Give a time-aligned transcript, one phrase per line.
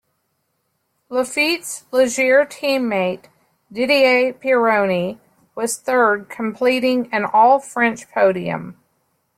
[1.11, 3.29] Laffite's Ligier team mate
[3.71, 5.19] Didier Pironi
[5.53, 8.77] was third, completing an all-French podium.